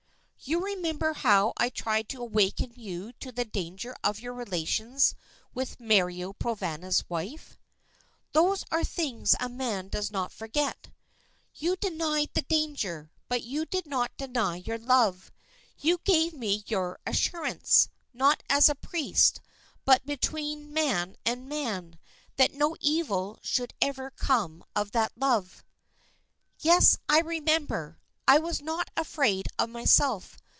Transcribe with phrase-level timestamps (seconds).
[0.43, 5.13] "You remember how I tried to awaken you to the danger of your relations
[5.53, 7.59] with Mario Provana's wife."
[8.31, 10.89] "Those are things a man does not forget."
[11.53, 15.31] "You denied the danger; but you did not deny your love.
[15.77, 19.41] You gave me your assurance, not as to a priest,
[19.85, 21.99] but between man and man,
[22.37, 25.63] that no evil should ever come of that love."
[26.57, 27.99] "Yes, I remember.
[28.27, 30.37] I was not afraid of myself.